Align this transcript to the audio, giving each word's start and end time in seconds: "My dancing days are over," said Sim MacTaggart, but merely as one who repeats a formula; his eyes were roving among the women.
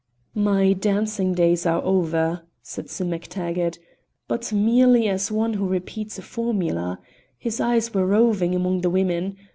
"My 0.33 0.73
dancing 0.73 1.35
days 1.35 1.67
are 1.67 1.79
over," 1.83 2.41
said 2.63 2.89
Sim 2.89 3.11
MacTaggart, 3.11 3.77
but 4.27 4.51
merely 4.51 5.07
as 5.07 5.31
one 5.31 5.53
who 5.53 5.67
repeats 5.67 6.17
a 6.17 6.23
formula; 6.23 6.99
his 7.37 7.59
eyes 7.59 7.93
were 7.93 8.07
roving 8.07 8.55
among 8.55 8.81
the 8.81 8.89
women. 8.89 9.37